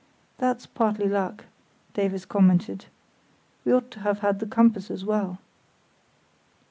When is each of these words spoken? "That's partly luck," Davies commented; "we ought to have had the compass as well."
"That's 0.39 0.65
partly 0.65 1.07
luck," 1.07 1.45
Davies 1.93 2.25
commented; 2.25 2.85
"we 3.63 3.71
ought 3.71 3.91
to 3.91 3.99
have 3.99 4.21
had 4.21 4.39
the 4.39 4.47
compass 4.47 4.89
as 4.89 5.05
well." 5.05 5.37